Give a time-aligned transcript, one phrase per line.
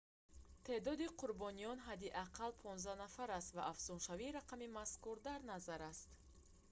[0.65, 6.09] теъдоди қурбониён ҳадди ақалл 15 нафар аст ва афзуншавии рақами мазкур дар назар аст